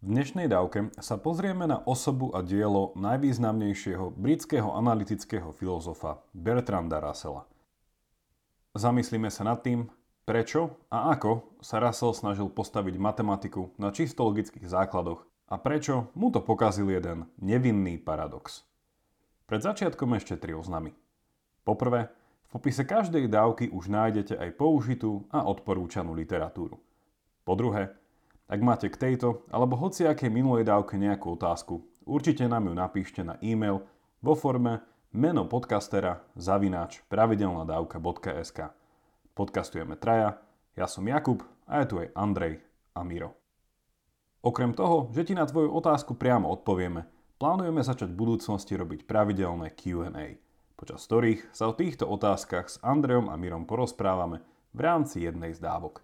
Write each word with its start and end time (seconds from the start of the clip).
V 0.00 0.16
dnešnej 0.16 0.48
dávke 0.48 0.88
sa 0.96 1.20
pozrieme 1.20 1.68
na 1.68 1.84
osobu 1.84 2.32
a 2.32 2.40
dielo 2.40 2.96
najvýznamnejšieho 2.96 4.16
britského 4.16 4.72
analytického 4.72 5.52
filozofa 5.52 6.24
Bertranda 6.32 7.04
Russella. 7.04 7.44
Zamyslíme 8.72 9.28
sa 9.28 9.44
nad 9.44 9.60
tým, 9.60 9.92
prečo 10.24 10.72
a 10.88 11.12
ako 11.12 11.60
sa 11.60 11.84
Russell 11.84 12.16
snažil 12.16 12.48
postaviť 12.48 12.96
matematiku 12.96 13.76
na 13.76 13.92
čisto 13.92 14.24
logických 14.24 14.64
základoch 14.72 15.20
a 15.52 15.60
prečo 15.60 16.08
mu 16.16 16.32
to 16.32 16.40
pokazil 16.40 16.88
jeden 16.88 17.28
nevinný 17.36 18.00
paradox. 18.00 18.64
Pred 19.44 19.60
začiatkom 19.60 20.16
ešte 20.16 20.40
tri 20.40 20.56
oznamy. 20.56 20.96
Poprvé, 21.60 22.08
v 22.08 22.48
popise 22.48 22.88
každej 22.88 23.28
dávky 23.28 23.68
už 23.68 23.92
nájdete 23.92 24.32
aj 24.32 24.56
použitú 24.56 25.28
a 25.28 25.44
odporúčanú 25.44 26.16
literatúru. 26.16 26.80
Po 27.44 27.52
druhé, 27.52 27.99
ak 28.50 28.58
máte 28.58 28.90
k 28.90 28.98
tejto 28.98 29.46
alebo 29.54 29.78
hociakej 29.78 30.26
minulej 30.26 30.66
dávke 30.66 30.98
nejakú 30.98 31.38
otázku, 31.38 31.86
určite 32.02 32.50
nám 32.50 32.66
ju 32.66 32.74
napíšte 32.74 33.22
na 33.22 33.38
e-mail 33.38 33.86
vo 34.18 34.34
forme 34.34 34.82
meno 35.14 35.46
podcastera 35.46 36.26
zavináč 36.34 37.06
pravidelnadavka.sk 37.06 38.74
Podcastujeme 39.38 39.94
traja, 39.94 40.42
ja 40.74 40.90
som 40.90 41.06
Jakub 41.06 41.46
a 41.70 41.78
je 41.80 41.86
tu 41.86 41.94
aj 42.02 42.10
Andrej 42.18 42.58
a 42.90 43.06
Miro. 43.06 43.38
Okrem 44.42 44.74
toho, 44.74 45.14
že 45.14 45.30
ti 45.30 45.38
na 45.38 45.46
tvoju 45.46 45.70
otázku 45.70 46.18
priamo 46.18 46.50
odpovieme, 46.50 47.06
plánujeme 47.38 47.86
začať 47.86 48.10
v 48.10 48.18
budúcnosti 48.18 48.74
robiť 48.74 49.06
pravidelné 49.06 49.78
Q&A, 49.78 50.42
počas 50.74 51.06
ktorých 51.06 51.54
sa 51.54 51.70
o 51.70 51.76
týchto 51.78 52.02
otázkach 52.10 52.66
s 52.66 52.82
Andrejom 52.82 53.30
a 53.30 53.38
Mirom 53.38 53.62
porozprávame 53.62 54.42
v 54.74 54.80
rámci 54.82 55.22
jednej 55.22 55.54
z 55.54 55.62
dávok. 55.62 56.02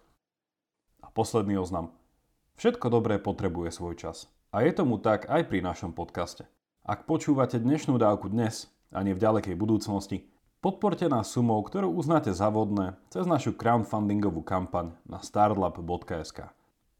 A 1.03 1.11
posledný 1.11 1.59
oznam– 1.59 1.91
Všetko 2.57 2.89
dobré 2.89 3.21
potrebuje 3.21 3.69
svoj 3.69 4.01
čas. 4.01 4.33
A 4.49 4.65
je 4.65 4.73
tomu 4.73 4.97
tak 4.97 5.29
aj 5.29 5.45
pri 5.45 5.61
našom 5.61 5.93
podcaste. 5.93 6.49
Ak 6.81 7.05
počúvate 7.05 7.61
dnešnú 7.61 8.01
dávku 8.01 8.33
dnes 8.33 8.65
a 8.89 9.05
nie 9.05 9.13
v 9.13 9.21
ďalekej 9.21 9.53
budúcnosti, 9.53 10.25
podporte 10.57 11.05
nás 11.05 11.29
sumou, 11.29 11.61
ktorú 11.61 11.93
uznáte 11.93 12.33
za 12.33 12.49
vodné 12.49 12.97
cez 13.13 13.29
našu 13.29 13.53
crowdfundingovú 13.53 14.41
kampaň 14.41 14.97
na 15.05 15.21
startlab.sk. 15.21 16.49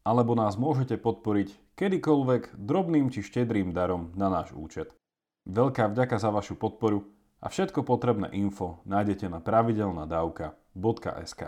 Alebo 0.06 0.38
nás 0.38 0.54
môžete 0.54 0.94
podporiť 0.94 1.74
kedykoľvek 1.74 2.54
drobným 2.54 3.10
či 3.10 3.26
štedrým 3.26 3.74
darom 3.74 4.14
na 4.14 4.30
náš 4.30 4.54
účet. 4.54 4.94
Veľká 5.42 5.90
vďaka 5.90 6.22
za 6.22 6.30
vašu 6.30 6.54
podporu 6.54 7.02
a 7.42 7.50
všetko 7.50 7.82
potrebné 7.82 8.30
info 8.30 8.78
nájdete 8.86 9.26
na 9.26 9.42
pravidelnadavka.sk. 9.42 11.42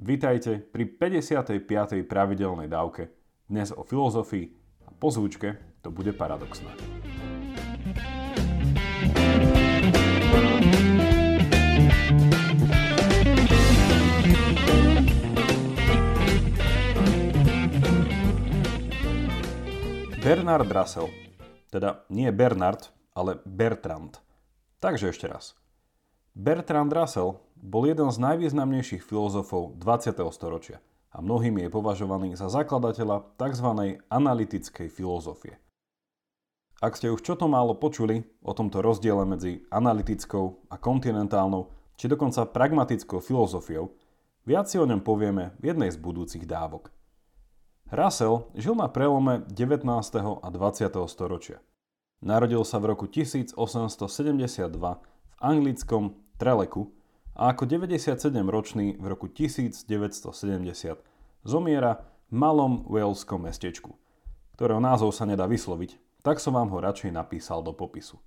Vítajte 0.00 0.64
pri 0.64 0.88
55. 0.96 1.60
pravidelnej 2.08 2.72
dávke. 2.72 3.12
Dnes 3.52 3.68
o 3.68 3.84
filozofii 3.84 4.48
a 4.88 4.96
po 4.96 5.12
zvučke 5.12 5.60
to 5.84 5.92
bude 5.92 6.16
paradoxné. 6.16 6.72
Bernard 20.24 20.72
Russell, 20.72 21.12
teda 21.68 22.08
nie 22.08 22.32
Bernard, 22.32 22.88
ale 23.12 23.36
Bertrand. 23.44 24.16
Takže 24.80 25.12
ešte 25.12 25.28
raz. 25.28 25.60
Bertrand 26.32 26.88
Russell 26.88 27.36
bol 27.60 27.84
jeden 27.84 28.08
z 28.08 28.16
najvýznamnejších 28.16 29.04
filozofov 29.04 29.76
20. 29.76 30.16
storočia 30.32 30.80
a 31.12 31.20
mnohými 31.20 31.68
je 31.68 31.70
považovaný 31.70 32.32
za 32.32 32.48
zakladateľa 32.48 33.36
tzv. 33.36 33.68
analytickej 34.08 34.88
filozofie. 34.88 35.60
Ak 36.80 36.96
ste 36.96 37.12
už 37.12 37.20
čo 37.20 37.36
to 37.36 37.44
málo 37.44 37.76
počuli 37.76 38.24
o 38.40 38.56
tomto 38.56 38.80
rozdiele 38.80 39.28
medzi 39.28 39.68
analytickou 39.68 40.72
a 40.72 40.80
kontinentálnou, 40.80 41.68
či 42.00 42.08
dokonca 42.08 42.48
pragmatickou 42.48 43.20
filozofiou, 43.20 43.92
viac 44.48 44.72
si 44.72 44.80
o 44.80 44.88
ňom 44.88 45.04
povieme 45.04 45.52
v 45.60 45.76
jednej 45.76 45.92
z 45.92 46.00
budúcich 46.00 46.48
dávok. 46.48 46.88
Russell 47.92 48.48
žil 48.56 48.72
na 48.72 48.88
prelome 48.88 49.44
19. 49.52 49.84
a 50.40 50.48
20. 50.48 50.88
storočia. 51.04 51.60
Narodil 52.24 52.64
sa 52.64 52.80
v 52.80 52.96
roku 52.96 53.04
1872 53.04 53.52
v 54.72 55.34
anglickom 55.44 56.16
Treleku 56.40 56.99
a 57.34 57.54
ako 57.54 57.66
97-ročný 57.66 58.98
v 58.98 59.04
roku 59.06 59.30
1970 59.30 59.86
zomiera 61.46 62.02
v 62.28 62.34
malom 62.34 62.86
Waleskom 62.86 63.46
mestečku, 63.46 63.94
ktorého 64.54 64.82
názov 64.82 65.14
sa 65.14 65.24
nedá 65.26 65.46
vysloviť, 65.46 66.22
tak 66.22 66.36
som 66.42 66.58
vám 66.58 66.68
ho 66.70 66.78
radšej 66.78 67.10
napísal 67.16 67.64
do 67.64 67.72
popisu. 67.72 68.20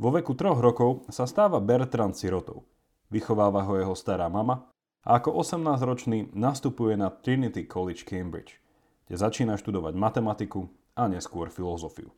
Vo 0.00 0.10
veku 0.10 0.34
troch 0.34 0.58
rokov 0.58 1.06
sa 1.12 1.28
stáva 1.28 1.60
Bertrand 1.62 2.16
sirotou. 2.16 2.66
Vychováva 3.12 3.62
ho 3.68 3.76
jeho 3.76 3.94
stará 3.94 4.26
mama 4.26 4.66
a 5.04 5.20
ako 5.20 5.36
18-ročný 5.44 6.32
nastupuje 6.32 6.96
na 6.96 7.12
Trinity 7.12 7.68
College 7.68 8.08
Cambridge, 8.08 8.58
kde 9.06 9.16
začína 9.20 9.60
študovať 9.60 9.92
matematiku 9.94 10.66
a 10.96 11.06
neskôr 11.12 11.52
filozofiu. 11.52 12.08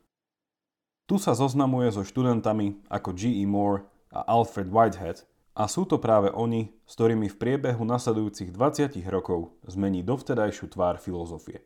Tu 1.05 1.21
sa 1.21 1.37
zoznamuje 1.37 1.93
so 1.93 2.07
študentami 2.07 2.89
ako 2.89 3.13
G.E. 3.13 3.45
Moore 3.45 3.85
a 4.09 4.25
Alfred 4.25 4.73
Whitehead 4.73 5.27
a 5.55 5.71
sú 5.71 5.87
to 5.87 6.03
práve 6.03 6.35
oni, 6.35 6.75
s 6.83 6.99
ktorými 6.99 7.31
v 7.31 7.39
priebehu 7.39 7.87
nasledujúcich 7.87 8.51
20 8.51 8.99
rokov 9.07 9.55
zmení 9.71 10.03
dovtedajšiu 10.03 10.67
tvár 10.75 10.99
filozofie. 10.99 11.63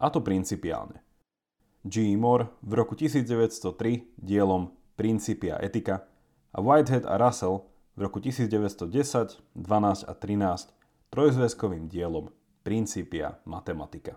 A 0.00 0.08
to 0.08 0.24
principiálne. 0.24 1.04
G. 1.84 2.12
E. 2.12 2.16
Moore 2.16 2.48
v 2.64 2.72
roku 2.80 2.96
1903 2.96 4.16
dielom 4.16 4.72
Principia 4.96 5.60
etika 5.60 6.08
a 6.56 6.58
Whitehead 6.64 7.04
a 7.04 7.20
Russell 7.20 7.68
v 7.92 8.08
roku 8.08 8.24
1910, 8.24 9.44
12 9.52 10.08
a 10.08 10.12
13 10.16 10.72
trojzväzkovým 11.12 11.92
dielom 11.92 12.32
Principia 12.64 13.36
matematika. 13.44 14.16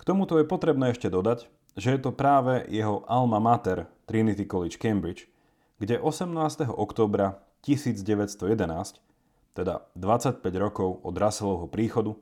K 0.00 0.02
tomuto 0.08 0.40
je 0.40 0.48
potrebné 0.48 0.96
ešte 0.96 1.12
dodať, 1.12 1.52
že 1.76 1.92
je 1.94 2.00
to 2.00 2.16
práve 2.16 2.64
jeho 2.72 3.04
alma 3.04 3.36
mater 3.36 3.86
Trinity 4.08 4.48
College 4.48 4.80
Cambridge, 4.80 5.28
kde 5.76 6.00
18. 6.00 6.66
oktobra 6.72 7.49
1911, 7.62 9.00
teda 9.54 9.84
25 9.96 10.40
rokov 10.56 11.00
od 11.04 11.14
Russellovho 11.16 11.66
príchodu, 11.68 12.16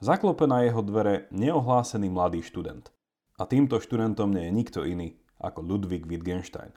zaklope 0.00 0.46
na 0.46 0.64
jeho 0.64 0.80
dvere 0.80 1.26
neohlásený 1.34 2.08
mladý 2.08 2.40
študent. 2.40 2.90
A 3.38 3.46
týmto 3.46 3.78
študentom 3.78 4.34
nie 4.34 4.50
je 4.50 4.52
nikto 4.52 4.80
iný 4.82 5.14
ako 5.38 5.62
Ludwig 5.62 6.06
Wittgenstein. 6.06 6.74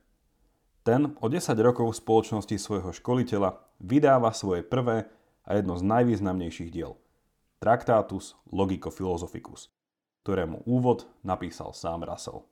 Ten 0.81 1.13
o 1.21 1.29
10 1.29 1.53
rokov 1.61 1.93
v 1.93 1.99
spoločnosti 2.01 2.57
svojho 2.57 2.89
školiteľa 2.89 3.53
vydáva 3.81 4.33
svoje 4.33 4.65
prvé 4.65 5.05
a 5.45 5.57
jedno 5.57 5.77
z 5.77 5.85
najvýznamnejších 5.85 6.73
diel 6.73 6.97
Tractatus 7.61 8.33
Logico 8.49 8.89
Philosophicus, 8.89 9.69
ktorému 10.25 10.65
úvod 10.65 11.05
napísal 11.21 11.77
sám 11.77 12.01
Russell. 12.09 12.49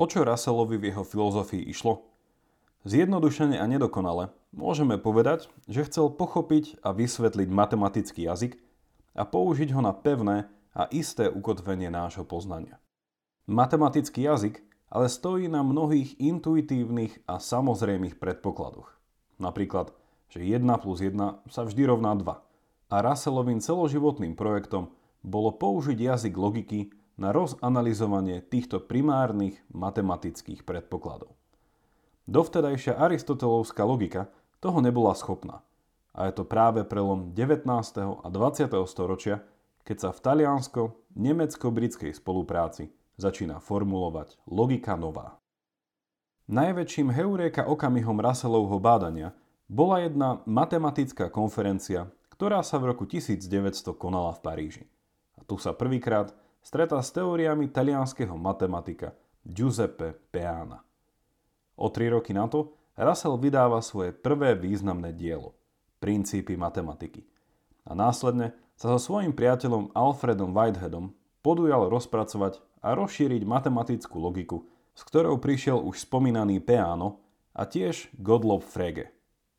O 0.00 0.04
čo 0.08 0.24
Russellovi 0.24 0.80
v 0.80 0.88
jeho 0.88 1.04
filozofii 1.04 1.68
išlo? 1.68 2.13
Zjednodušene 2.84 3.56
a 3.56 3.64
nedokonale 3.64 4.28
môžeme 4.52 5.00
povedať, 5.00 5.48
že 5.64 5.88
chcel 5.88 6.12
pochopiť 6.12 6.84
a 6.84 6.92
vysvetliť 6.92 7.48
matematický 7.48 8.28
jazyk 8.28 8.60
a 9.16 9.24
použiť 9.24 9.72
ho 9.72 9.80
na 9.80 9.96
pevné 9.96 10.52
a 10.76 10.84
isté 10.92 11.32
ukotvenie 11.32 11.88
nášho 11.88 12.28
poznania. 12.28 12.76
Matematický 13.48 14.28
jazyk 14.28 14.60
ale 14.92 15.08
stojí 15.08 15.48
na 15.48 15.64
mnohých 15.64 16.20
intuitívnych 16.20 17.24
a 17.24 17.40
samozrejmých 17.40 18.20
predpokladoch. 18.20 18.94
Napríklad, 19.40 19.90
že 20.30 20.44
1 20.44 20.62
plus 20.78 21.02
1 21.02 21.50
sa 21.50 21.62
vždy 21.66 21.82
rovná 21.88 22.14
2. 22.14 22.30
A 22.92 22.96
Russellovým 23.00 23.58
celoživotným 23.64 24.38
projektom 24.38 24.94
bolo 25.24 25.50
použiť 25.56 25.98
jazyk 25.98 26.34
logiky 26.36 26.94
na 27.16 27.32
rozanalizovanie 27.32 28.44
týchto 28.44 28.84
primárnych 28.84 29.58
matematických 29.72 30.62
predpokladov. 30.62 31.34
Dovtedajšia 32.24 32.96
aristotelovská 32.96 33.84
logika 33.84 34.32
toho 34.64 34.80
nebola 34.80 35.12
schopná. 35.12 35.60
A 36.16 36.32
je 36.32 36.40
to 36.40 36.48
práve 36.48 36.80
prelom 36.88 37.36
19. 37.36 37.68
a 38.00 38.28
20. 38.32 38.72
storočia, 38.88 39.44
keď 39.84 39.96
sa 40.00 40.10
v 40.14 40.22
taliansko-nemecko-britskej 40.24 42.16
spolupráci 42.16 42.88
začína 43.20 43.60
formulovať 43.60 44.40
logika 44.48 44.96
nová. 44.96 45.36
Najväčším 46.48 47.12
heuréka 47.12 47.68
okamihom 47.68 48.16
Russellovho 48.16 48.80
bádania 48.80 49.36
bola 49.68 50.00
jedna 50.00 50.40
matematická 50.48 51.28
konferencia, 51.28 52.08
ktorá 52.32 52.64
sa 52.64 52.80
v 52.80 52.96
roku 52.96 53.04
1900 53.04 53.92
konala 54.00 54.32
v 54.32 54.40
Paríži. 54.40 54.84
A 55.36 55.44
tu 55.44 55.60
sa 55.60 55.76
prvýkrát 55.76 56.32
stretá 56.64 56.96
s 57.04 57.12
teóriami 57.12 57.68
talianského 57.68 58.32
matematika 58.36 59.12
Giuseppe 59.44 60.16
Peana. 60.32 60.80
O 61.74 61.90
tri 61.90 62.06
roky 62.10 62.30
na 62.30 62.46
to 62.46 62.74
Russell 62.94 63.38
vydáva 63.38 63.82
svoje 63.82 64.14
prvé 64.14 64.54
významné 64.54 65.10
dielo 65.10 65.58
Princípy 65.98 66.54
matematiky. 66.54 67.26
A 67.84 67.96
následne 67.96 68.54
sa 68.78 68.94
so 68.94 68.98
svojím 69.00 69.34
priateľom 69.34 69.94
Alfredom 69.94 70.52
Whiteheadom 70.52 71.16
podujal 71.42 71.88
rozpracovať 71.90 72.60
a 72.84 72.92
rozšíriť 72.92 73.42
matematickú 73.48 74.16
logiku, 74.20 74.68
s 74.92 75.00
ktorou 75.02 75.40
prišiel 75.40 75.80
už 75.80 76.04
spomínaný 76.04 76.60
Peano 76.60 77.24
a 77.56 77.64
tiež 77.64 78.12
Gottlob 78.20 78.62
Frege, 78.62 79.10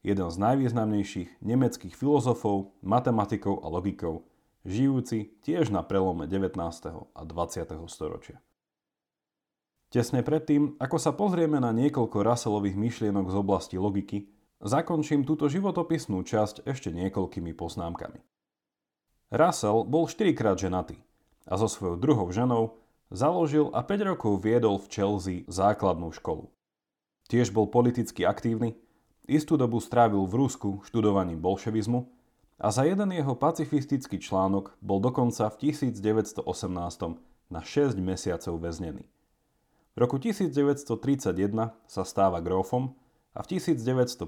jeden 0.05 0.29
z 0.29 0.37
najvýznamnejších 0.37 1.41
nemeckých 1.41 1.97
filozofov, 1.97 2.77
matematikov 2.85 3.65
a 3.65 3.67
logikov, 3.73 4.29
žijúci 4.61 5.33
tiež 5.41 5.73
na 5.73 5.81
prelome 5.81 6.29
19. 6.29 6.61
a 6.93 7.21
20. 7.25 7.89
storočia. 7.89 8.44
Tesne 9.95 10.27
predtým, 10.27 10.75
ako 10.75 10.99
sa 10.99 11.15
pozrieme 11.15 11.55
na 11.55 11.71
niekoľko 11.71 12.19
Russellových 12.19 12.75
myšlienok 12.75 13.31
z 13.31 13.35
oblasti 13.39 13.79
logiky, 13.79 14.27
zakončím 14.59 15.23
túto 15.23 15.47
životopisnú 15.47 16.19
časť 16.19 16.67
ešte 16.67 16.91
niekoľkými 16.91 17.55
poznámkami. 17.55 18.19
Russell 19.31 19.87
bol 19.87 20.11
4 20.11 20.35
krát 20.35 20.59
ženatý 20.59 20.99
a 21.47 21.55
so 21.55 21.71
svojou 21.71 21.95
druhou 21.95 22.27
ženou 22.27 22.75
založil 23.07 23.71
a 23.71 23.87
5 23.87 24.11
rokov 24.11 24.43
viedol 24.43 24.83
v 24.83 24.91
Chelsea 24.91 25.47
základnú 25.47 26.11
školu. 26.11 26.51
Tiež 27.31 27.55
bol 27.55 27.71
politicky 27.71 28.27
aktívny, 28.27 28.75
istú 29.31 29.55
dobu 29.55 29.79
strávil 29.79 30.27
v 30.27 30.43
Rusku 30.43 30.83
študovaním 30.83 31.39
bolševizmu 31.39 32.03
a 32.59 32.67
za 32.67 32.83
jeden 32.83 33.15
jeho 33.15 33.31
pacifistický 33.31 34.19
článok 34.19 34.75
bol 34.83 34.99
dokonca 34.99 35.47
v 35.55 35.71
1918 35.71 36.43
na 37.47 37.63
6 37.63 37.95
mesiacov 38.03 38.59
väznený. 38.59 39.14
V 39.95 40.03
roku 40.03 40.19
1931 40.19 41.71
sa 41.87 42.03
stáva 42.03 42.43
grófom 42.43 42.91
a 43.31 43.39
v 43.39 43.55
1950 43.55 44.27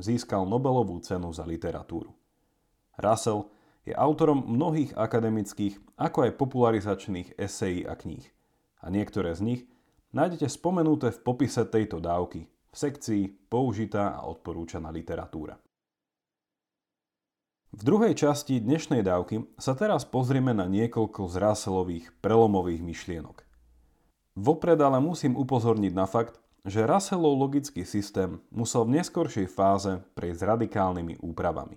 získal 0.00 0.48
Nobelovú 0.48 0.96
cenu 1.04 1.28
za 1.28 1.44
literatúru. 1.44 2.16
Russell 2.96 3.52
je 3.84 3.92
autorom 3.92 4.40
mnohých 4.40 4.96
akademických 4.96 5.76
ako 6.00 6.24
aj 6.24 6.40
popularizačných 6.40 7.36
esejí 7.36 7.84
a 7.84 7.92
kníh. 7.92 8.24
A 8.80 8.88
niektoré 8.88 9.36
z 9.36 9.44
nich 9.44 9.60
nájdete 10.16 10.48
spomenuté 10.48 11.12
v 11.12 11.20
popise 11.20 11.68
tejto 11.68 12.00
dávky 12.00 12.48
v 12.48 12.76
sekcii 12.76 13.52
Použitá 13.52 14.16
a 14.16 14.24
odporúčaná 14.24 14.88
literatúra. 14.88 15.60
V 17.76 17.80
druhej 17.84 18.16
časti 18.16 18.56
dnešnej 18.56 19.04
dávky 19.04 19.52
sa 19.60 19.76
teraz 19.76 20.08
pozrieme 20.08 20.56
na 20.56 20.64
niekoľko 20.64 21.28
z 21.28 21.34
Russellových 21.44 22.06
prelomových 22.24 22.80
myšlienok– 22.80 23.36
Vopred 24.32 24.80
ale 24.80 24.96
musím 24.98 25.36
upozorniť 25.36 25.92
na 25.92 26.08
fakt, 26.08 26.40
že 26.62 26.86
Russellov 26.86 27.36
logický 27.36 27.82
systém 27.82 28.38
musel 28.54 28.86
v 28.86 29.02
neskoršej 29.02 29.46
fáze 29.50 29.98
prejsť 30.14 30.40
radikálnymi 30.46 31.20
úpravami. 31.20 31.76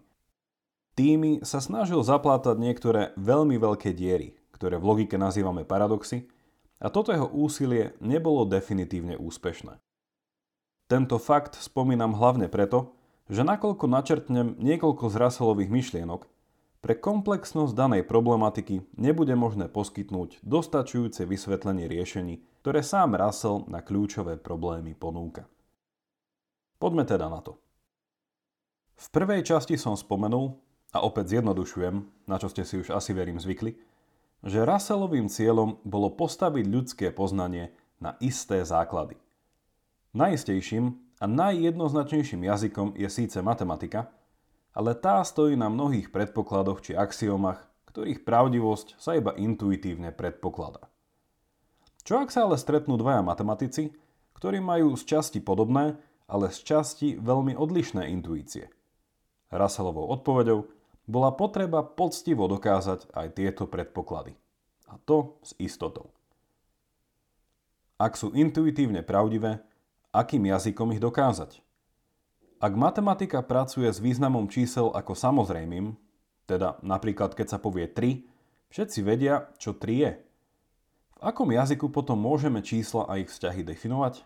Tými 0.96 1.44
sa 1.44 1.60
snažil 1.60 2.00
zaplátať 2.00 2.56
niektoré 2.56 3.12
veľmi 3.20 3.60
veľké 3.60 3.92
diery, 3.92 4.40
ktoré 4.56 4.80
v 4.80 4.88
logike 4.88 5.20
nazývame 5.20 5.68
paradoxy, 5.68 6.32
a 6.80 6.88
toto 6.92 7.12
jeho 7.12 7.28
úsilie 7.32 7.96
nebolo 8.04 8.48
definitívne 8.48 9.16
úspešné. 9.20 9.80
Tento 10.86 11.18
fakt 11.18 11.58
spomínam 11.58 12.14
hlavne 12.14 12.48
preto, 12.48 12.94
že 13.26 13.42
nakoľko 13.42 13.90
načrtnem 13.90 14.54
niekoľko 14.62 15.10
z 15.10 15.16
Russellových 15.18 15.72
myšlienok, 15.74 16.30
pre 16.86 16.94
komplexnosť 16.94 17.74
danej 17.74 18.06
problematiky 18.06 18.94
nebude 19.02 19.34
možné 19.34 19.66
poskytnúť 19.74 20.38
dostačujúce 20.46 21.26
vysvetlenie 21.26 21.90
riešení, 21.90 22.46
ktoré 22.62 22.86
sám 22.86 23.18
Russell 23.18 23.66
na 23.66 23.82
kľúčové 23.82 24.38
problémy 24.38 24.94
ponúka. 24.94 25.50
Poďme 26.78 27.10
teda 27.10 27.26
na 27.26 27.42
to. 27.42 27.58
V 29.02 29.08
prvej 29.10 29.42
časti 29.42 29.82
som 29.82 29.98
spomenul, 29.98 30.62
a 30.94 31.02
opäť 31.02 31.42
zjednodušujem, 31.42 32.30
na 32.30 32.38
čo 32.38 32.54
ste 32.54 32.62
si 32.62 32.78
už 32.78 32.94
asi 32.94 33.18
verím 33.18 33.42
zvykli, 33.42 33.74
že 34.46 34.62
Russellovým 34.62 35.26
cieľom 35.26 35.82
bolo 35.82 36.14
postaviť 36.14 36.66
ľudské 36.70 37.08
poznanie 37.10 37.74
na 37.98 38.14
isté 38.22 38.62
základy. 38.62 39.18
Najistejším 40.14 40.94
a 41.18 41.26
najjednoznačnejším 41.26 42.46
jazykom 42.46 42.94
je 42.94 43.10
síce 43.10 43.42
matematika, 43.42 44.14
ale 44.76 44.92
tá 44.94 45.24
stojí 45.24 45.56
na 45.56 45.72
mnohých 45.72 46.12
predpokladoch 46.12 46.84
či 46.84 46.92
axiomach, 46.94 47.64
ktorých 47.90 48.28
pravdivosť 48.28 49.00
sa 49.00 49.16
iba 49.16 49.32
intuitívne 49.32 50.12
predpokladá. 50.12 50.92
Čo 52.04 52.22
ak 52.22 52.30
sa 52.30 52.46
ale 52.46 52.60
stretnú 52.60 53.00
dvaja 53.00 53.24
matematici, 53.24 53.96
ktorí 54.36 54.60
majú 54.60 54.94
z 55.00 55.08
časti 55.08 55.40
podobné, 55.40 55.96
ale 56.28 56.52
z 56.52 56.60
časti 56.62 57.08
veľmi 57.18 57.56
odlišné 57.56 58.12
intuície? 58.12 58.70
Russellovou 59.50 60.12
odpoveďou 60.20 60.70
bola 61.08 61.34
potreba 61.34 61.82
poctivo 61.82 62.46
dokázať 62.52 63.10
aj 63.16 63.28
tieto 63.34 63.64
predpoklady. 63.66 64.38
A 64.92 65.02
to 65.02 65.42
s 65.42 65.58
istotou. 65.58 66.14
Ak 67.96 68.20
sú 68.20 68.36
intuitívne 68.36 69.02
pravdivé, 69.02 69.64
akým 70.12 70.46
jazykom 70.46 70.94
ich 70.94 71.02
dokázať? 71.02 71.65
Ak 72.64 72.72
matematika 72.72 73.44
pracuje 73.44 73.92
s 73.92 74.00
významom 74.00 74.48
čísel 74.48 74.88
ako 74.96 75.12
samozrejmým, 75.12 75.92
teda 76.48 76.80
napríklad 76.80 77.36
keď 77.36 77.48
sa 77.52 77.60
povie 77.60 77.92
3, 77.92 78.24
všetci 78.72 79.00
vedia, 79.04 79.52
čo 79.60 79.76
3 79.76 79.92
je. 79.92 80.12
V 81.16 81.22
akom 81.24 81.52
jazyku 81.52 81.92
potom 81.92 82.16
môžeme 82.16 82.64
čísla 82.64 83.08
a 83.12 83.20
ich 83.20 83.28
vzťahy 83.28 83.68
definovať? 83.68 84.24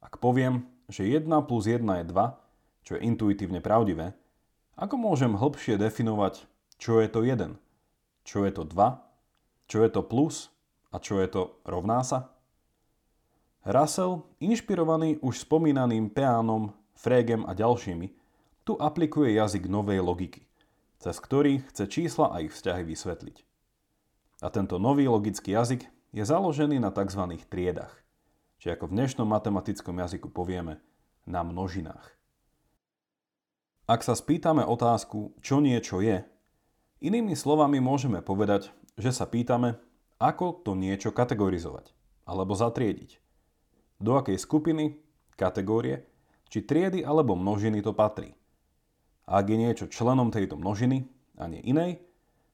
Ak 0.00 0.16
poviem, 0.16 0.64
že 0.88 1.04
1 1.04 1.28
plus 1.44 1.68
1 1.68 1.84
je 1.84 2.04
2, 2.08 2.84
čo 2.88 2.92
je 2.96 3.04
intuitívne 3.04 3.60
pravdivé, 3.60 4.16
ako 4.74 4.96
môžem 4.96 5.36
hĺbšie 5.36 5.76
definovať, 5.76 6.48
čo 6.80 7.04
je 7.04 7.08
to 7.12 7.20
1, 7.20 7.60
čo 8.24 8.48
je 8.48 8.52
to 8.52 8.64
2, 8.64 9.68
čo 9.68 9.78
je 9.84 9.90
to 9.92 10.02
plus 10.02 10.48
a 10.88 10.96
čo 10.98 11.20
je 11.20 11.28
to 11.28 11.42
rovná 11.68 12.00
sa? 12.00 12.32
Russell, 13.62 14.26
inšpirovaný 14.42 15.22
už 15.22 15.46
spomínaným 15.46 16.10
Peánom, 16.10 16.74
Fregem 16.96 17.42
a 17.48 17.52
ďalšími, 17.56 18.08
tu 18.62 18.78
aplikuje 18.78 19.34
jazyk 19.34 19.66
novej 19.66 20.00
logiky, 20.04 20.46
cez 21.02 21.18
ktorý 21.18 21.66
chce 21.72 21.90
čísla 21.90 22.30
a 22.30 22.40
ich 22.44 22.54
vzťahy 22.54 22.86
vysvetliť. 22.86 23.36
A 24.42 24.50
tento 24.50 24.78
nový 24.78 25.10
logický 25.10 25.54
jazyk 25.54 25.86
je 26.14 26.22
založený 26.22 26.78
na 26.78 26.94
tzv. 26.94 27.22
triedach, 27.50 27.94
či 28.62 28.70
ako 28.70 28.90
v 28.90 28.94
dnešnom 29.00 29.26
matematickom 29.26 29.98
jazyku 29.98 30.30
povieme, 30.30 30.78
na 31.26 31.46
množinách. 31.46 32.18
Ak 33.86 34.02
sa 34.06 34.14
spýtame 34.14 34.62
otázku, 34.62 35.34
čo 35.42 35.58
niečo 35.58 36.02
je, 36.02 36.22
inými 37.02 37.34
slovami 37.34 37.82
môžeme 37.82 38.22
povedať, 38.22 38.70
že 38.98 39.10
sa 39.10 39.26
pýtame, 39.26 39.78
ako 40.22 40.62
to 40.62 40.78
niečo 40.78 41.10
kategorizovať 41.10 41.90
alebo 42.22 42.54
zatriediť. 42.54 43.18
Do 43.98 44.18
akej 44.18 44.38
skupiny, 44.38 45.02
kategórie 45.34 46.06
či 46.52 46.68
triedy 46.68 47.00
alebo 47.00 47.32
množiny 47.32 47.80
to 47.80 47.96
patrí. 47.96 48.36
Ak 49.24 49.48
je 49.48 49.56
niečo 49.56 49.88
členom 49.88 50.28
tejto 50.28 50.60
množiny 50.60 51.08
a 51.40 51.48
nie 51.48 51.64
inej, 51.64 52.04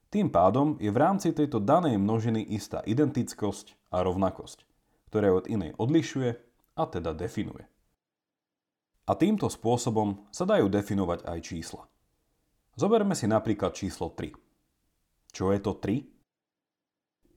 tým 0.07 0.31
pádom 0.31 0.79
je 0.79 0.87
v 0.87 0.97
rámci 0.97 1.35
tejto 1.35 1.59
danej 1.59 1.99
množiny 1.99 2.41
istá 2.55 2.79
identickosť 2.87 3.75
a 3.91 3.99
rovnakosť, 3.99 4.63
ktorá 5.11 5.35
od 5.35 5.51
inej 5.51 5.75
odlišuje 5.75 6.29
a 6.79 6.83
teda 6.87 7.11
definuje. 7.11 7.67
A 9.05 9.11
týmto 9.19 9.51
spôsobom 9.51 10.31
sa 10.31 10.47
dajú 10.47 10.71
definovať 10.71 11.27
aj 11.27 11.39
čísla. 11.43 11.83
Zoberme 12.79 13.17
si 13.19 13.27
napríklad 13.27 13.75
číslo 13.75 14.15
3. 14.15 14.31
Čo 15.35 15.51
je 15.51 15.59
to 15.59 15.75
3? 15.75 16.07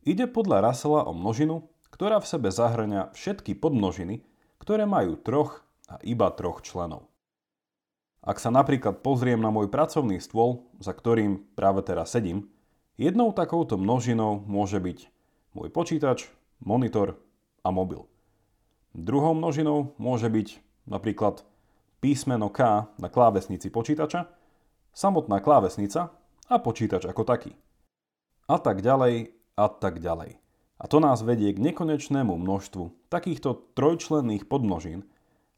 Ide 0.07 0.31
podľa 0.31 0.71
Russella 0.71 1.03
o 1.09 1.13
množinu, 1.17 1.67
ktorá 1.91 2.23
v 2.23 2.31
sebe 2.31 2.55
zahrania 2.55 3.11
všetky 3.13 3.59
podmnožiny, 3.59 4.23
ktoré 4.63 4.87
majú 4.87 5.19
troch 5.19 5.67
a 5.93 6.01
iba 6.01 6.33
troch 6.33 6.65
členov. 6.65 7.13
Ak 8.25 8.39
sa 8.41 8.49
napríklad 8.49 9.05
pozriem 9.05 9.43
na 9.43 9.53
môj 9.53 9.69
pracovný 9.69 10.23
stôl, 10.23 10.65
za 10.81 10.95
ktorým 10.95 11.43
práve 11.53 11.85
teraz 11.85 12.15
sedím, 12.15 12.49
jednou 12.97 13.35
takouto 13.35 13.77
množinou 13.77 14.41
môže 14.47 14.79
byť 14.81 14.99
môj 15.53 15.69
počítač, 15.69 16.31
monitor 16.63 17.19
a 17.61 17.69
mobil. 17.75 18.07
Druhou 18.95 19.35
množinou 19.35 19.93
môže 19.99 20.31
byť 20.31 20.49
napríklad 20.87 21.43
písmeno 21.99 22.49
K 22.49 22.89
na 22.97 23.09
klávesnici 23.11 23.69
počítača, 23.69 24.31
samotná 24.95 25.43
klávesnica 25.43 26.15
a 26.47 26.55
počítač 26.63 27.11
ako 27.11 27.27
taký. 27.27 27.53
A 28.47 28.59
tak 28.63 28.87
ďalej 28.87 29.35
a 29.59 29.67
tak 29.69 29.99
ďalej. 29.99 30.39
A 30.83 30.85
to 30.91 30.99
nás 30.99 31.23
vedie 31.23 31.55
k 31.55 31.63
nekonečnému 31.63 32.35
množstvu 32.35 33.07
takýchto 33.07 33.75
trojčlenných 33.79 34.51
podmnožín, 34.51 35.07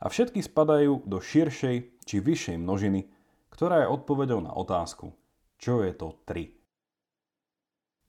a 0.04 0.06
všetky 0.12 0.44
spadajú 0.44 1.08
do 1.08 1.16
širšej 1.16 2.04
či 2.04 2.16
vyššej 2.20 2.60
množiny, 2.60 3.08
ktorá 3.48 3.88
je 3.88 3.92
odpovedou 3.96 4.44
na 4.44 4.52
otázku, 4.52 5.16
čo 5.56 5.80
je 5.80 5.96
to 5.96 6.20
3. 6.28 6.52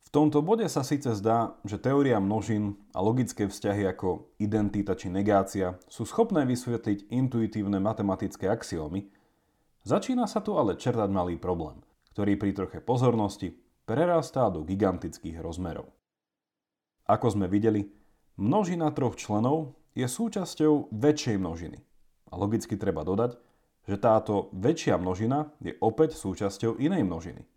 V 0.05 0.09
tomto 0.11 0.43
bode 0.43 0.67
sa 0.67 0.83
síce 0.83 1.11
zdá, 1.15 1.55
že 1.63 1.79
teória 1.79 2.19
množín 2.19 2.75
a 2.91 2.99
logické 2.99 3.47
vzťahy 3.47 3.87
ako 3.87 4.31
identita 4.39 4.95
či 4.95 5.07
negácia 5.11 5.79
sú 5.87 6.03
schopné 6.03 6.43
vysvetliť 6.43 7.11
intuitívne 7.11 7.79
matematické 7.79 8.47
axiómy, 8.47 9.07
začína 9.87 10.27
sa 10.27 10.43
tu 10.43 10.55
ale 10.59 10.79
čertať 10.79 11.07
malý 11.11 11.35
problém, 11.39 11.83
ktorý 12.15 12.35
pri 12.35 12.51
troche 12.55 12.79
pozornosti 12.83 13.55
prerastá 13.83 14.47
do 14.51 14.63
gigantických 14.63 15.39
rozmerov. 15.39 15.91
Ako 17.05 17.35
sme 17.35 17.45
videli, 17.45 17.91
množina 18.39 18.89
troch 18.95 19.19
členov 19.19 19.77
je 19.95 20.05
súčasťou 20.05 20.91
väčšej 20.91 21.39
množiny. 21.39 21.79
A 22.29 22.33
logicky 22.35 22.75
treba 22.75 23.07
dodať, 23.07 23.39
že 23.87 23.95
táto 23.95 24.51
väčšia 24.51 24.99
množina 24.99 25.55
je 25.63 25.73
opäť 25.79 26.19
súčasťou 26.19 26.77
inej 26.83 27.07
množiny. 27.07 27.47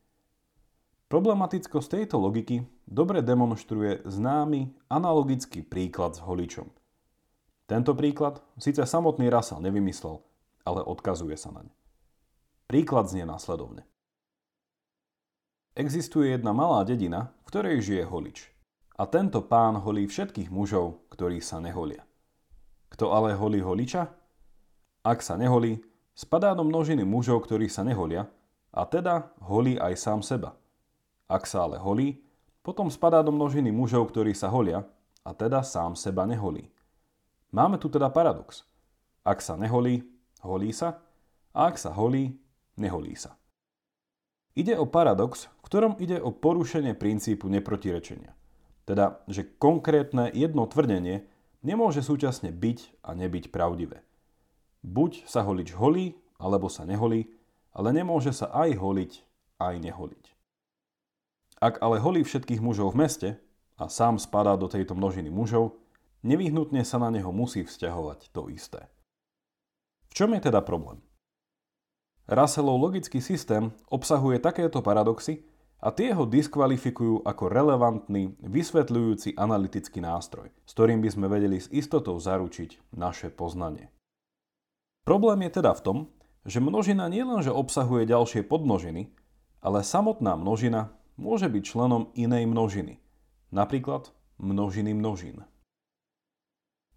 Problematickosť 1.09 1.88
tejto 1.99 2.21
logiky 2.21 2.62
dobre 2.85 3.25
demonstruje 3.25 4.04
známy 4.04 4.71
analogický 4.92 5.64
príklad 5.64 6.14
s 6.14 6.21
holičom. 6.21 6.68
Tento 7.68 7.92
príklad 7.97 8.40
síce 8.61 8.85
samotný 8.85 9.28
Russell 9.33 9.64
nevymyslel, 9.64 10.21
ale 10.68 10.85
odkazuje 10.85 11.37
sa 11.37 11.52
naň. 11.52 11.68
Príklad 12.68 13.09
znie 13.09 13.25
následovne. 13.25 13.88
Existuje 15.73 16.37
jedna 16.37 16.52
malá 16.52 16.85
dedina, 16.85 17.33
v 17.45 17.49
ktorej 17.49 17.80
žije 17.80 18.04
holič. 18.04 18.38
A 19.00 19.09
tento 19.09 19.40
pán 19.40 19.80
holí 19.80 20.04
všetkých 20.04 20.52
mužov, 20.52 21.09
ktorí 21.09 21.40
sa 21.40 21.62
neholia. 21.62 22.07
Kto 22.88 23.12
ale 23.12 23.37
holí 23.37 23.61
holiča? 23.61 24.09
Ak 25.04 25.23
sa 25.25 25.37
neholí, 25.38 25.80
spadá 26.12 26.52
do 26.52 26.66
množiny 26.66 27.04
mužov, 27.04 27.47
ktorí 27.47 27.71
sa 27.71 27.87
neholia, 27.87 28.26
a 28.75 28.85
teda 28.85 29.33
holí 29.40 29.80
aj 29.80 29.95
sám 29.97 30.21
seba. 30.21 30.57
Ak 31.28 31.45
sa 31.49 31.64
ale 31.64 31.80
holí, 31.80 32.21
potom 32.64 32.92
spadá 32.92 33.25
do 33.25 33.33
množiny 33.33 33.73
mužov, 33.73 34.12
ktorí 34.12 34.37
sa 34.37 34.52
holia, 34.52 34.85
a 35.25 35.30
teda 35.33 35.64
sám 35.64 35.97
seba 35.97 36.25
neholí. 36.25 36.68
Máme 37.52 37.80
tu 37.80 37.88
teda 37.88 38.12
paradox. 38.12 38.64
Ak 39.25 39.40
sa 39.40 39.57
neholí, 39.57 40.04
holí 40.45 40.73
sa, 40.73 41.00
a 41.52 41.68
ak 41.68 41.80
sa 41.80 41.92
holí, 41.92 42.37
neholí 42.76 43.16
sa. 43.16 43.37
Ide 44.57 44.76
o 44.76 44.88
paradox, 44.88 45.49
v 45.61 45.62
ktorom 45.64 45.92
ide 46.00 46.18
o 46.18 46.35
porušenie 46.35 46.97
princípu 46.97 47.47
neprotirečenia. 47.47 48.35
Teda, 48.88 49.21
že 49.28 49.45
konkrétne 49.45 50.33
jedno 50.33 50.64
tvrdenie 50.64 51.28
nemôže 51.68 52.00
súčasne 52.00 52.48
byť 52.48 53.04
a 53.04 53.12
nebyť 53.12 53.52
pravdivé. 53.52 54.00
Buď 54.80 55.28
sa 55.28 55.44
holič 55.44 55.76
holí, 55.76 56.16
alebo 56.40 56.72
sa 56.72 56.88
neholí, 56.88 57.28
ale 57.76 57.92
nemôže 57.92 58.32
sa 58.32 58.48
aj 58.56 58.80
holiť, 58.80 59.12
aj 59.60 59.75
neholiť. 59.76 60.25
Ak 61.60 61.82
ale 61.84 62.00
holí 62.00 62.25
všetkých 62.25 62.64
mužov 62.64 62.94
v 62.94 63.04
meste 63.04 63.30
a 63.76 63.90
sám 63.90 64.16
spadá 64.16 64.56
do 64.56 64.70
tejto 64.70 64.94
množiny 64.96 65.28
mužov, 65.28 65.76
nevyhnutne 66.22 66.87
sa 66.87 66.96
na 67.02 67.10
neho 67.10 67.34
musí 67.34 67.66
vzťahovať 67.66 68.30
to 68.32 68.48
isté. 68.48 68.87
V 70.08 70.12
čom 70.16 70.32
je 70.32 70.40
teda 70.48 70.64
problém? 70.64 71.02
Russellov 72.30 72.78
logický 72.78 73.18
systém 73.18 73.75
obsahuje 73.90 74.38
takéto 74.38 74.80
paradoxy 74.80 75.44
a 75.78 75.94
tie 75.94 76.11
ho 76.11 76.26
diskvalifikujú 76.26 77.23
ako 77.23 77.44
relevantný, 77.47 78.35
vysvetľujúci 78.42 79.38
analytický 79.38 80.02
nástroj, 80.02 80.50
s 80.66 80.70
ktorým 80.75 80.99
by 80.99 81.08
sme 81.14 81.26
vedeli 81.30 81.62
s 81.62 81.70
istotou 81.70 82.18
zaručiť 82.18 82.94
naše 82.99 83.30
poznanie. 83.30 83.94
Problém 85.06 85.47
je 85.47 85.62
teda 85.62 85.73
v 85.78 85.85
tom, 85.87 85.99
že 86.42 86.58
množina 86.58 87.06
nielenže 87.06 87.54
obsahuje 87.54 88.11
ďalšie 88.11 88.42
podmnožiny, 88.42 89.14
ale 89.62 89.87
samotná 89.87 90.35
množina 90.35 90.92
môže 91.14 91.47
byť 91.47 91.62
členom 91.62 92.11
inej 92.18 92.50
množiny, 92.50 92.99
napríklad 93.54 94.11
množiny 94.38 94.94
množín. 94.94 95.47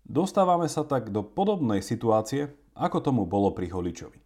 Dostávame 0.05 0.65
sa 0.65 0.81
tak 0.81 1.13
do 1.13 1.21
podobnej 1.21 1.85
situácie, 1.85 2.49
ako 2.73 2.97
tomu 2.99 3.23
bolo 3.29 3.53
pri 3.53 3.69
Holičovi. 3.69 4.19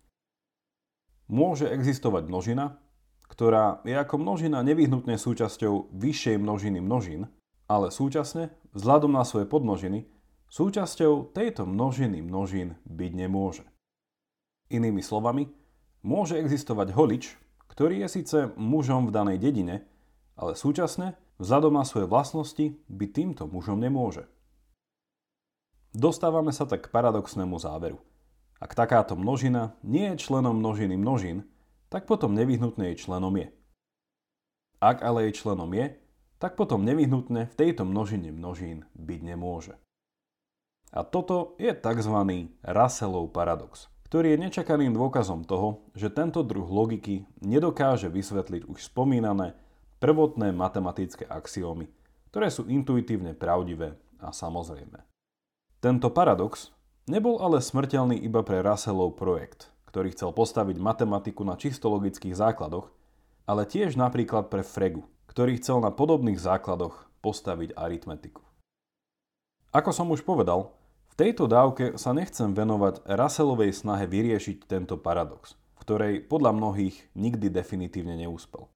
Môže 1.28 1.68
existovať 1.68 2.30
množina, 2.30 2.78
ktorá 3.25 3.82
je 3.86 3.96
ako 3.98 4.22
množina 4.22 4.62
nevyhnutne 4.62 5.17
súčasťou 5.17 5.94
vyššej 5.94 6.38
množiny 6.41 6.79
množín, 6.82 7.27
ale 7.65 7.89
súčasne, 7.89 8.53
vzhľadom 8.77 9.12
na 9.13 9.25
svoje 9.25 9.50
podmnožiny, 9.50 10.05
súčasťou 10.50 11.34
tejto 11.34 11.65
množiny 11.65 12.22
množín 12.22 12.77
byť 12.86 13.12
nemôže. 13.17 13.65
Inými 14.70 15.01
slovami, 15.01 15.50
môže 16.05 16.38
existovať 16.38 16.94
holič, 16.94 17.38
ktorý 17.70 18.05
je 18.05 18.22
síce 18.22 18.38
mužom 18.55 19.10
v 19.10 19.15
danej 19.15 19.38
dedine, 19.41 19.86
ale 20.38 20.53
súčasne, 20.53 21.17
vzhľadom 21.41 21.74
na 21.74 21.84
svoje 21.84 22.05
vlastnosti, 22.05 22.77
by 22.88 23.05
týmto 23.10 23.50
mužom 23.50 23.82
nemôže. 23.82 24.29
Dostávame 25.96 26.51
sa 26.51 26.67
tak 26.67 26.88
k 26.88 26.91
paradoxnému 26.94 27.58
záveru– 27.58 27.98
ak 28.55 28.72
takáto 28.72 29.20
množina 29.20 29.75
nie 29.84 30.15
je 30.15 30.22
členom 30.25 30.55
množiny 30.55 30.96
množín, 30.96 31.44
tak 31.96 32.12
potom 32.12 32.36
nevyhnutne 32.36 32.92
jej 32.92 33.08
členom 33.08 33.32
je. 33.40 33.48
Ak 34.84 35.00
ale 35.00 35.32
jej 35.32 35.40
členom 35.40 35.72
je, 35.72 35.96
tak 36.44 36.60
potom 36.60 36.84
nevyhnutne 36.84 37.48
v 37.48 37.56
tejto 37.56 37.88
množine 37.88 38.36
množín 38.36 38.84
byť 39.00 39.20
nemôže. 39.24 39.80
A 40.92 41.08
toto 41.08 41.56
je 41.56 41.72
tzv. 41.72 42.52
Russellov 42.68 43.32
paradox, 43.32 43.88
ktorý 44.12 44.36
je 44.36 44.44
nečakaným 44.44 44.92
dôkazom 44.92 45.48
toho, 45.48 45.88
že 45.96 46.12
tento 46.12 46.44
druh 46.44 46.68
logiky 46.68 47.24
nedokáže 47.40 48.12
vysvetliť 48.12 48.68
už 48.68 48.92
spomínané 48.92 49.56
prvotné 50.04 50.52
matematické 50.52 51.24
axiómy, 51.24 51.88
ktoré 52.36 52.52
sú 52.52 52.68
intuitívne 52.68 53.32
pravdivé 53.32 53.96
a 54.20 54.36
samozrejme. 54.36 55.00
Tento 55.80 56.12
paradox 56.12 56.75
Nebol 57.06 57.38
ale 57.38 57.62
smrteľný 57.62 58.18
iba 58.18 58.42
pre 58.42 58.66
Russellov 58.66 59.14
projekt, 59.14 59.70
ktorý 59.96 60.12
chcel 60.12 60.36
postaviť 60.36 60.75
matematiku 60.75 61.48
na 61.48 61.56
čisto 61.56 61.88
logických 61.88 62.36
základoch, 62.36 62.92
ale 63.48 63.64
tiež 63.64 63.96
napríklad 63.96 64.52
pre 64.52 64.60
Fregu, 64.60 65.08
ktorý 65.32 65.56
chcel 65.56 65.80
na 65.80 65.88
podobných 65.88 66.36
základoch 66.36 67.08
postaviť 67.24 67.80
aritmetiku. 67.80 68.44
Ako 69.72 69.96
som 69.96 70.12
už 70.12 70.28
povedal, 70.28 70.75
v 71.08 71.16
tejto 71.16 71.48
dávke 71.48 71.96
sa 71.96 72.12
nechcem 72.12 72.52
venovať 72.52 73.08
Russellovej 73.08 73.72
snahe 73.72 74.04
vyriešiť 74.04 74.68
tento 74.68 75.00
paradox, 75.00 75.56
v 75.80 75.88
ktorej 75.88 76.14
podľa 76.28 76.52
mnohých 76.52 77.16
nikdy 77.16 77.48
definitívne 77.48 78.20
neúspel. 78.20 78.68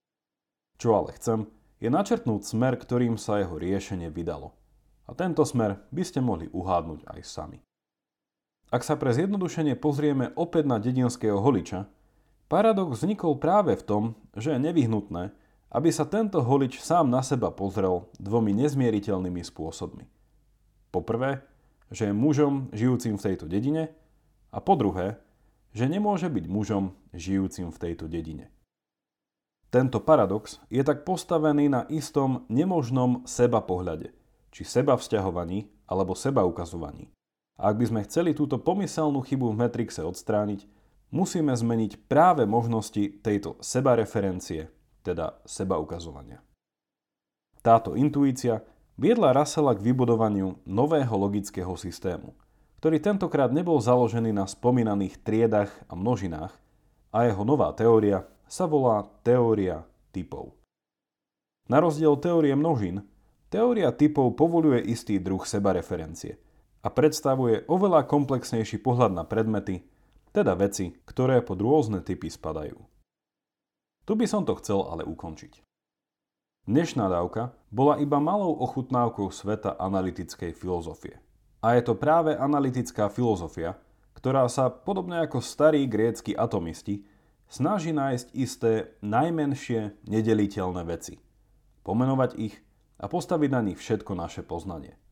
Čo 0.79 1.03
ale 1.03 1.19
chcem, 1.19 1.51
je 1.83 1.91
načrtnúť 1.91 2.47
smer, 2.47 2.79
ktorým 2.79 3.19
sa 3.19 3.43
jeho 3.43 3.59
riešenie 3.59 4.07
vydalo. 4.07 4.55
A 5.03 5.11
tento 5.19 5.43
smer 5.43 5.83
by 5.91 6.03
ste 6.07 6.23
mohli 6.23 6.47
uhádnuť 6.47 7.11
aj 7.11 7.21
sami. 7.27 7.59
Ak 8.69 8.85
sa 8.85 8.93
pre 8.93 9.09
zjednodušenie 9.09 9.73
pozrieme 9.81 10.29
opäť 10.37 10.69
na 10.69 10.77
dedinského 10.77 11.41
holiča, 11.41 11.89
paradox 12.45 13.01
vznikol 13.01 13.41
práve 13.41 13.73
v 13.73 13.81
tom, 13.81 14.03
že 14.37 14.53
je 14.53 14.61
nevyhnutné, 14.61 15.33
aby 15.73 15.89
sa 15.89 16.05
tento 16.05 16.41
holič 16.45 16.77
sám 16.77 17.09
na 17.09 17.25
seba 17.25 17.49
pozrel 17.49 18.05
dvomi 18.21 18.53
nezmieriteľnými 18.53 19.41
spôsobmi. 19.41 20.05
Poprvé, 20.93 21.41
že 21.89 22.09
je 22.09 22.13
mužom 22.13 22.69
žijúcim 22.69 23.17
v 23.17 23.25
tejto 23.25 23.49
dedine 23.49 23.89
a 24.53 24.61
po 24.61 24.77
druhé, 24.77 25.17
že 25.73 25.89
nemôže 25.89 26.29
byť 26.29 26.45
mužom 26.45 26.93
žijúcim 27.13 27.73
v 27.73 27.81
tejto 27.81 28.05
dedine. 28.05 28.53
Tento 29.69 30.01
paradox 30.01 30.57
je 30.69 30.81
tak 30.81 31.05
postavený 31.05 31.69
na 31.69 31.85
istom 31.89 32.45
nemožnom 32.49 33.25
seba 33.25 33.61
pohľade, 33.61 34.13
či 34.49 34.61
seba 34.65 34.97
vzťahovaní 34.97 35.69
alebo 35.85 36.17
seba 36.17 36.41
ukazovaní. 36.45 37.13
A 37.59 37.75
ak 37.75 37.75
by 37.75 37.85
sme 37.91 38.01
chceli 38.07 38.31
túto 38.31 38.55
pomyselnú 38.55 39.19
chybu 39.19 39.51
v 39.51 39.59
Matrixe 39.59 39.99
odstrániť, 39.99 40.63
musíme 41.11 41.51
zmeniť 41.51 42.07
práve 42.07 42.47
možnosti 42.47 43.19
tejto 43.19 43.59
sebareferencie, 43.59 44.71
teda 45.03 45.35
seba 45.43 45.75
ukazovania. 45.75 46.39
Táto 47.59 47.99
intuícia 47.99 48.63
viedla 48.95 49.35
Russella 49.35 49.75
k 49.75 49.83
vybudovaniu 49.83 50.63
nového 50.63 51.11
logického 51.19 51.75
systému, 51.75 52.31
ktorý 52.79 53.03
tentokrát 53.03 53.51
nebol 53.51 53.83
založený 53.83 54.31
na 54.31 54.47
spomínaných 54.47 55.19
triedach 55.19 55.71
a 55.91 55.99
množinách 55.99 56.55
a 57.11 57.27
jeho 57.27 57.43
nová 57.43 57.75
teória 57.75 58.23
sa 58.47 58.63
volá 58.71 59.03
teória 59.27 59.83
typov. 60.15 60.55
Na 61.67 61.83
rozdiel 61.83 62.15
teórie 62.23 62.55
množín, 62.55 63.03
teória 63.51 63.91
typov 63.91 64.39
povoluje 64.39 64.79
istý 64.87 65.19
druh 65.19 65.43
sebareferencie– 65.43 66.39
a 66.79 66.87
predstavuje 66.87 67.67
oveľa 67.67 68.07
komplexnejší 68.07 68.79
pohľad 68.79 69.11
na 69.11 69.27
predmety, 69.27 69.83
teda 70.31 70.55
veci, 70.55 70.95
ktoré 71.03 71.43
pod 71.43 71.59
rôzne 71.59 71.99
typy 71.99 72.31
spadajú. 72.31 72.79
Tu 74.07 74.11
by 74.15 74.25
som 74.25 74.47
to 74.47 74.55
chcel 74.57 74.87
ale 74.87 75.03
ukončiť. 75.03 75.61
Dnešná 76.69 77.09
dávka 77.09 77.51
bola 77.73 77.97
iba 77.97 78.21
malou 78.21 78.53
ochutnávkou 78.61 79.33
sveta 79.33 79.75
analytickej 79.75 80.53
filozofie. 80.53 81.17
A 81.59 81.75
je 81.75 81.81
to 81.83 81.97
práve 81.97 82.37
analytická 82.37 83.11
filozofia, 83.11 83.75
ktorá 84.15 84.47
sa, 84.47 84.71
podobne 84.71 85.19
ako 85.19 85.43
starí 85.43 85.83
grécky 85.89 86.31
atomisti, 86.31 87.03
snaží 87.51 87.91
nájsť 87.91 88.27
isté 88.37 88.71
najmenšie 89.03 89.97
nedeliteľné 90.07 90.83
veci, 90.87 91.19
pomenovať 91.83 92.31
ich 92.37 92.55
a 93.01 93.11
postaviť 93.11 93.49
na 93.51 93.61
nich 93.65 93.79
všetko 93.81 94.15
naše 94.15 94.45
poznanie– 94.45 94.95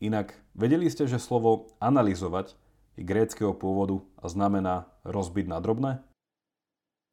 Inak, 0.00 0.36
vedeli 0.52 0.88
ste, 0.92 1.08
že 1.08 1.16
slovo 1.16 1.72
analyzovať 1.80 2.54
je 2.96 3.02
gréckého 3.04 3.56
pôvodu 3.56 4.04
a 4.20 4.28
znamená 4.28 4.90
rozbiť 5.04 5.46
na 5.48 5.58
drobné? 5.60 5.92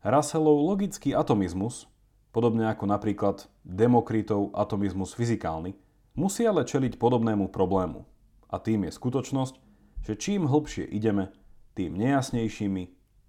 Russellov 0.04 0.60
logický 0.60 1.16
atomizmus, 1.16 1.88
podobne 2.36 2.68
ako 2.68 2.88
napríklad 2.88 3.48
Demokritov 3.63 4.52
atomizmus 4.52 5.16
fyzikálny, 5.16 5.80
Musí 6.13 6.46
ale 6.46 6.62
čeliť 6.62 7.02
podobnému 7.02 7.50
problému. 7.50 8.06
A 8.54 8.62
tým 8.62 8.86
je 8.86 8.94
skutočnosť, 8.94 9.56
že 10.06 10.13
čím 10.13 10.46
hlbšie 10.46 10.86
ideme, 10.86 11.34
tým 11.74 11.98
nejasnejšími, 11.98 12.84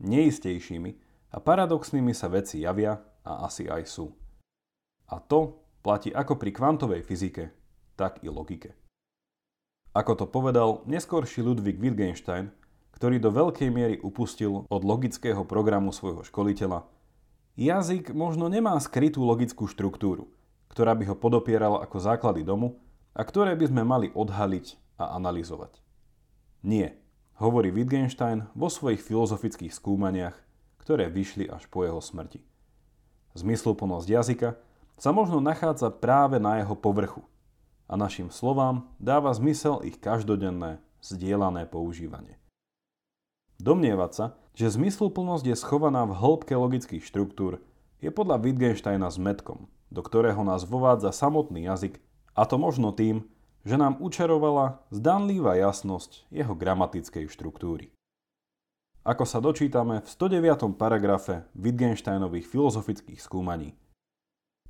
neistejšími 0.05 0.91
a 1.33 1.37
paradoxnými 1.41 2.13
sa 2.13 2.29
veci 2.29 2.61
javia 2.61 3.01
a 3.25 3.49
asi 3.49 3.65
aj 3.65 3.89
sú. 3.89 4.13
A 5.09 5.17
to 5.17 5.65
platí 5.81 6.13
ako 6.13 6.37
pri 6.37 6.53
kvantovej 6.53 7.01
fyzike, 7.09 7.57
tak 7.97 8.21
i 8.21 8.29
logike. 8.29 8.77
Ako 9.95 10.19
to 10.19 10.27
povedal 10.27 10.83
neskôrší 10.91 11.39
Ludwig 11.39 11.79
Wittgenstein, 11.79 12.51
ktorý 12.99 13.23
do 13.23 13.31
veľkej 13.31 13.71
miery 13.71 13.97
upustil 14.03 14.67
od 14.67 14.83
logického 14.83 15.47
programu 15.47 15.95
svojho 15.95 16.27
školiteľa, 16.27 16.83
jazyk 17.55 18.11
možno 18.11 18.51
nemá 18.51 18.75
skrytú 18.83 19.23
logickú 19.23 19.71
štruktúru, 19.71 20.27
ktorá 20.67 20.99
by 20.99 21.15
ho 21.15 21.15
podopierala 21.15 21.79
ako 21.87 22.03
základy 22.03 22.43
domu 22.43 22.83
a 23.15 23.23
ktoré 23.23 23.55
by 23.55 23.71
sme 23.71 23.87
mali 23.87 24.11
odhaliť 24.11 24.99
a 24.99 25.15
analyzovať. 25.15 25.79
Nie, 26.67 26.99
hovorí 27.39 27.71
Wittgenstein 27.71 28.51
vo 28.59 28.67
svojich 28.67 28.99
filozofických 28.99 29.71
skúmaniach, 29.71 30.35
ktoré 30.83 31.07
vyšli 31.07 31.47
až 31.47 31.71
po 31.71 31.87
jeho 31.87 32.03
smrti. 32.03 32.43
Zmysluplnosť 33.39 34.11
jazyka 34.11 34.59
sa 34.99 35.15
možno 35.15 35.39
nachádza 35.39 35.87
práve 35.95 36.43
na 36.43 36.59
jeho 36.59 36.75
povrchu– 36.75 37.23
a 37.89 37.95
našim 37.97 38.33
slovám 38.33 38.89
dáva 38.97 39.33
zmysel 39.37 39.85
ich 39.85 40.01
každodenné, 40.01 40.81
zdieľané 41.05 41.69
používanie. 41.69 42.41
Domnievať 43.61 44.11
sa, 44.13 44.27
že 44.57 44.73
zmysluplnosť 44.73 45.45
je 45.47 45.57
schovaná 45.57 46.09
v 46.09 46.17
hĺbke 46.17 46.55
logických 46.57 47.05
štruktúr, 47.05 47.63
je 48.03 48.11
podľa 48.13 48.43
Wittgensteina 48.43 49.09
zmetkom, 49.09 49.71
do 49.89 50.01
ktorého 50.03 50.43
nás 50.45 50.67
vovádza 50.67 51.15
samotný 51.15 51.65
jazyk, 51.71 52.01
a 52.35 52.43
to 52.45 52.59
možno 52.59 52.91
tým, 52.91 53.25
že 53.65 53.81
nám 53.81 53.97
učarovala 54.03 54.85
zdanlivá 54.93 55.57
jasnosť 55.57 56.29
jeho 56.29 56.53
gramatickej 56.53 57.31
štruktúry. 57.33 57.95
Ako 59.05 59.29
sa 59.29 59.41
dočítame 59.41 60.01
v 60.01 60.09
109. 60.09 60.81
paragrafe 60.81 61.45
Wittgensteinových 61.57 62.49
filozofických 62.49 63.21
skúmaní. 63.21 63.77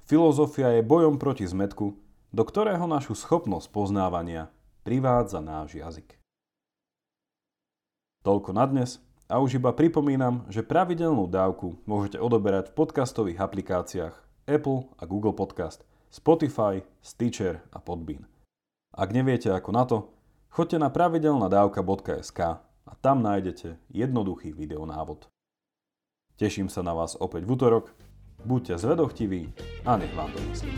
Filozofia 0.05 0.75
je 0.79 0.83
bojom 0.83 1.17
proti 1.17 1.47
zmetku, 1.47 1.97
do 2.35 2.43
ktorého 2.43 2.83
našu 2.91 3.15
schopnosť 3.15 3.71
poznávania 3.71 4.51
privádza 4.83 5.39
náš 5.39 5.79
jazyk. 5.79 6.19
Toľko 8.27 8.51
na 8.51 8.67
dnes 8.67 8.99
a 9.31 9.39
už 9.39 9.63
iba 9.63 9.71
pripomínam, 9.71 10.43
že 10.51 10.67
pravidelnú 10.67 11.31
dávku 11.31 11.79
môžete 11.87 12.19
odoberať 12.19 12.75
v 12.75 12.77
podcastových 12.83 13.39
aplikáciách 13.39 14.15
Apple 14.51 14.91
a 14.99 15.07
Google 15.07 15.31
Podcast, 15.31 15.87
Spotify, 16.11 16.83
Stitcher 17.07 17.63
a 17.71 17.79
Podbean. 17.79 18.27
Ak 18.91 19.15
neviete 19.15 19.55
ako 19.55 19.71
na 19.71 19.85
to, 19.87 20.11
choďte 20.51 20.83
na 20.83 20.91
pravidelnadavka.sk 20.91 22.41
a 22.67 22.93
tam 22.99 23.23
nájdete 23.23 23.79
jednoduchý 23.95 24.51
videonávod. 24.51 25.31
Teším 26.35 26.67
sa 26.67 26.83
na 26.83 26.99
vás 26.99 27.15
opäť 27.15 27.47
v 27.47 27.55
útorok, 27.55 27.95
buďte 28.43 28.83
zvedochtiví 28.83 29.55
a 29.87 29.95
nech 29.95 30.11
vám 30.19 30.35
to 30.35 30.43
myslí. 30.51 30.73